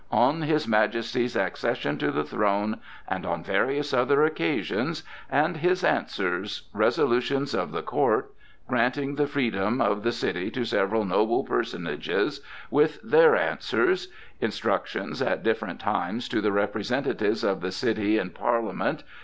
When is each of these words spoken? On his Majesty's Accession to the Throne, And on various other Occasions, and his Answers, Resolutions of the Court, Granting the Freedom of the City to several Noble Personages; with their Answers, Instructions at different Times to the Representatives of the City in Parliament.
On 0.09 0.41
his 0.41 0.67
Majesty's 0.67 1.35
Accession 1.35 1.99
to 1.99 2.09
the 2.09 2.23
Throne, 2.23 2.79
And 3.07 3.23
on 3.23 3.43
various 3.43 3.93
other 3.93 4.23
Occasions, 4.23 5.03
and 5.29 5.57
his 5.57 5.83
Answers, 5.83 6.67
Resolutions 6.73 7.53
of 7.53 7.71
the 7.71 7.83
Court, 7.83 8.33
Granting 8.67 9.13
the 9.13 9.27
Freedom 9.27 9.79
of 9.79 10.01
the 10.01 10.11
City 10.11 10.49
to 10.49 10.65
several 10.65 11.05
Noble 11.05 11.43
Personages; 11.43 12.41
with 12.71 12.99
their 13.03 13.35
Answers, 13.35 14.07
Instructions 14.39 15.21
at 15.21 15.43
different 15.43 15.79
Times 15.79 16.27
to 16.29 16.41
the 16.41 16.51
Representatives 16.51 17.43
of 17.43 17.61
the 17.61 17.71
City 17.71 18.17
in 18.17 18.31
Parliament. 18.31 19.03